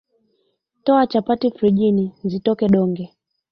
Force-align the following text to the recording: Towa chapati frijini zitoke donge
Towa 0.85 1.07
chapati 1.11 1.47
frijini 1.57 2.05
zitoke 2.29 2.67
donge 2.73 3.05